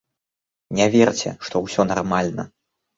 [0.79, 2.43] Не верце, што ўсё нармальна.